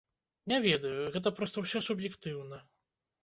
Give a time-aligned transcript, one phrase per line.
[0.51, 2.63] Не ведаю, гэта проста ўсё суб'ектыўна.